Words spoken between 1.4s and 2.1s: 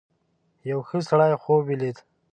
خوب ولید.